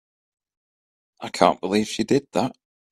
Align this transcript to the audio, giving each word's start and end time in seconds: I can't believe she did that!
I 1.19 1.29
can't 1.29 1.59
believe 1.61 1.87
she 1.87 2.03
did 2.03 2.25
that! 2.31 2.55